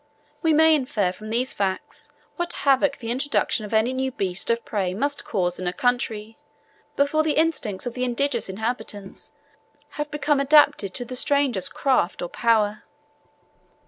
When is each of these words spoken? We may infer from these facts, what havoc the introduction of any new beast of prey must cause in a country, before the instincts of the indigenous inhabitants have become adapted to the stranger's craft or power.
We 0.41 0.51
may 0.51 0.73
infer 0.73 1.11
from 1.11 1.29
these 1.29 1.53
facts, 1.53 2.09
what 2.35 2.51
havoc 2.65 2.97
the 2.97 3.11
introduction 3.11 3.65
of 3.67 3.71
any 3.75 3.93
new 3.93 4.09
beast 4.11 4.49
of 4.49 4.65
prey 4.65 4.95
must 4.95 5.23
cause 5.25 5.59
in 5.59 5.67
a 5.67 5.73
country, 5.73 6.39
before 6.95 7.21
the 7.21 7.33
instincts 7.37 7.85
of 7.85 7.93
the 7.93 8.03
indigenous 8.03 8.49
inhabitants 8.49 9.31
have 10.01 10.09
become 10.09 10.39
adapted 10.39 10.95
to 10.95 11.05
the 11.05 11.15
stranger's 11.15 11.69
craft 11.69 12.23
or 12.23 12.29
power. 12.29 12.81